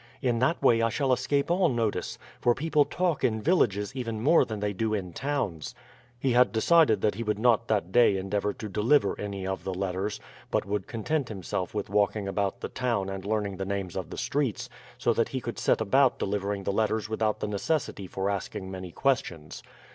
In 0.19 0.39
that 0.39 0.63
way 0.63 0.81
I 0.81 0.89
shall 0.89 1.13
escape 1.13 1.51
all 1.51 1.69
notice, 1.69 2.17
for 2.39 2.55
people 2.55 2.85
talk 2.85 3.23
in 3.23 3.39
villages 3.39 3.95
even 3.95 4.19
more 4.19 4.45
than 4.45 4.59
they 4.59 4.73
do 4.73 4.95
in 4.95 5.13
towns." 5.13 5.75
He 6.19 6.31
had 6.31 6.51
decided 6.51 7.01
that 7.01 7.13
he 7.13 7.21
would 7.21 7.37
not 7.37 7.67
that 7.67 7.91
day 7.91 8.17
endeavour 8.17 8.51
to 8.53 8.67
deliver 8.67 9.15
any 9.21 9.45
of 9.45 9.63
the 9.63 9.75
letters, 9.75 10.19
but 10.49 10.65
would 10.65 10.87
content 10.87 11.29
himself 11.29 11.75
with 11.75 11.87
walking 11.87 12.27
about 12.27 12.61
the 12.61 12.69
town 12.69 13.09
and 13.09 13.23
learning 13.23 13.57
the 13.57 13.63
names 13.65 13.95
of 13.95 14.09
the 14.09 14.17
streets, 14.17 14.69
so 14.97 15.13
that 15.13 15.29
he 15.29 15.39
could 15.39 15.59
set 15.59 15.79
about 15.79 16.17
delivering 16.17 16.63
the 16.63 16.71
letters 16.73 17.07
without 17.07 17.39
the 17.39 17.45
necessity 17.47 18.07
for 18.07 18.27
asking 18.27 18.71
many 18.71 18.91
questions. 18.91 19.61